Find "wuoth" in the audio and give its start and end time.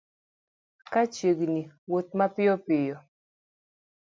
1.89-2.11